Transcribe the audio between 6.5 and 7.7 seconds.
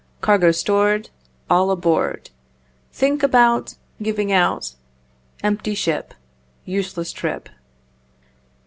Useless trip!